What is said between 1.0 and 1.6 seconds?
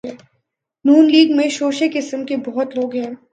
league میں